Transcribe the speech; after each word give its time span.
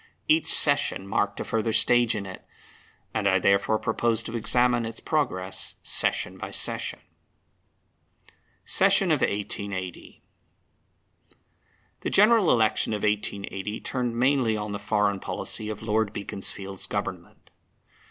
Each 0.27 0.47
session 0.47 1.05
marked 1.07 1.39
a 1.39 1.43
further 1.43 1.71
stage 1.71 2.15
in 2.15 2.25
it; 2.25 2.43
and 3.13 3.27
I 3.27 3.37
therefore 3.37 3.77
propose 3.77 4.23
to 4.23 4.35
examine 4.35 4.83
its 4.83 4.99
progress 4.99 5.75
session 5.83 6.39
by 6.39 6.49
session. 6.49 7.01
Session 8.65 9.11
of 9.11 9.21
1880. 9.21 10.23
The 11.99 12.09
General 12.09 12.49
Election 12.49 12.93
of 12.93 13.03
1880 13.03 13.79
turned 13.81 14.17
mainly 14.17 14.57
on 14.57 14.71
the 14.71 14.79
foreign 14.79 15.19
policy 15.19 15.69
of 15.69 15.83
Lord 15.83 16.13
Beaconsfield's 16.13 16.87
Government. 16.87 17.51